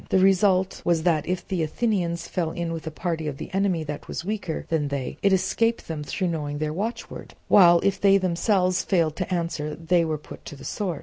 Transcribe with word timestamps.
The 0.09 0.17
result 0.17 0.81
was 0.83 1.03
that 1.03 1.27
if 1.27 1.47
the 1.47 1.61
Athenians 1.61 2.27
fell 2.27 2.49
in 2.49 2.73
with 2.73 2.87
a 2.87 2.89
party 2.89 3.27
of 3.27 3.37
the 3.37 3.53
enemy 3.53 3.83
that 3.83 4.07
was 4.07 4.25
weaker 4.25 4.65
than 4.69 4.87
they, 4.87 5.19
it 5.21 5.31
escaped 5.31 5.87
them 5.87 6.03
through 6.03 6.29
knowing 6.29 6.57
their 6.57 6.73
watchword; 6.73 7.35
while 7.49 7.79
if 7.83 8.01
they 8.01 8.17
themselves 8.17 8.81
failed 8.83 9.15
to 9.17 9.31
answer 9.31 9.75
they 9.75 10.03
were 10.03 10.17
put 10.17 10.43
to 10.45 10.55
the 10.55 10.65
sword. 10.65 10.99